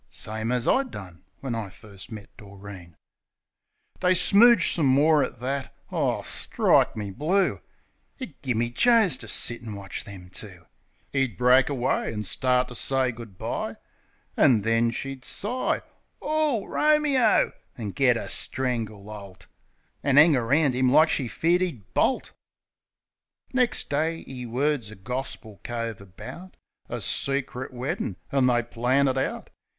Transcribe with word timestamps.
(Same 0.09 0.51
as 0.51 0.67
I 0.67 0.81
done 0.81 1.25
when 1.41 1.53
I 1.53 1.69
first 1.69 2.11
met 2.11 2.35
Doreen.) 2.35 2.95
They 3.99 4.15
smooge 4.15 4.73
some 4.73 4.87
more 4.87 5.23
at 5.23 5.39
that. 5.41 5.75
Ar, 5.91 6.23
strike 6.25 6.97
me 6.97 7.11
blue 7.11 7.57
I 7.57 7.61
It 8.17 8.41
gimme 8.41 8.71
Joes 8.71 9.15
to 9.17 9.27
sit 9.27 9.61
an' 9.61 9.75
watch 9.75 10.03
them 10.03 10.31
two! 10.31 10.65
'E'd 11.13 11.37
break 11.37 11.69
away 11.69 12.11
an' 12.11 12.23
start 12.23 12.69
to 12.69 12.73
say 12.73 13.11
good 13.11 13.37
bye, 13.37 13.75
An' 14.35 14.61
then 14.63 14.89
she'd 14.89 15.23
sigh 15.23 15.83
"Ow, 16.19 16.65
Ro 16.65 16.97
me 16.97 17.19
o!" 17.19 17.51
an' 17.77 17.91
git 17.91 18.17
a 18.17 18.27
strangle 18.27 19.03
holt. 19.03 19.45
An' 20.01 20.17
'ang 20.17 20.35
around 20.35 20.73
'im 20.73 20.89
like 20.91 21.09
she 21.11 21.27
feared 21.27 21.61
'e'd 21.61 21.93
bolt. 21.93 22.31
Nex' 23.53 23.83
day 23.83 24.25
'e 24.27 24.47
words 24.47 24.89
a 24.89 24.95
gorspil 24.95 25.59
cove 25.63 26.01
about 26.01 26.57
A 26.89 26.99
secrit 26.99 27.71
weddin'; 27.71 28.17
an' 28.31 28.47
they 28.47 28.63
plan 28.63 29.07
it 29.07 29.19
out. 29.19 29.51